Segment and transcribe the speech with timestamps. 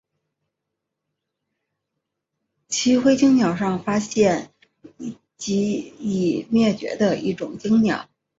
[2.67, 4.49] 奇辉椋鸟上发现
[5.37, 8.09] 及已灭绝的一种椋鸟。